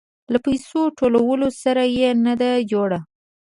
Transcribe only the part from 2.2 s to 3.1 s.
نه ده جوړه.